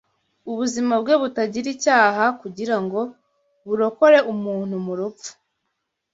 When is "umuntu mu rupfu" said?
4.33-5.31